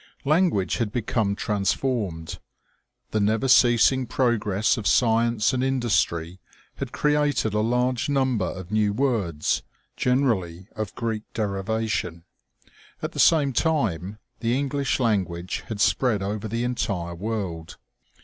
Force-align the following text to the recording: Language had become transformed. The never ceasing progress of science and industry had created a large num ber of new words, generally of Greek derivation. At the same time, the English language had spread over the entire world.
Language 0.25 0.77
had 0.77 0.91
become 0.91 1.35
transformed. 1.35 2.39
The 3.11 3.19
never 3.19 3.47
ceasing 3.47 4.07
progress 4.07 4.75
of 4.75 4.87
science 4.87 5.53
and 5.53 5.63
industry 5.63 6.39
had 6.77 6.91
created 6.91 7.53
a 7.53 7.59
large 7.59 8.09
num 8.09 8.39
ber 8.39 8.47
of 8.47 8.71
new 8.71 8.93
words, 8.93 9.61
generally 9.95 10.67
of 10.75 10.95
Greek 10.95 11.31
derivation. 11.35 12.23
At 13.03 13.11
the 13.11 13.19
same 13.19 13.53
time, 13.53 14.17
the 14.39 14.57
English 14.57 14.99
language 14.99 15.63
had 15.67 15.79
spread 15.79 16.23
over 16.23 16.47
the 16.47 16.63
entire 16.63 17.13
world. 17.13 17.77